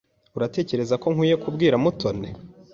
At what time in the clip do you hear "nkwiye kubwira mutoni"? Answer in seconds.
1.13-2.29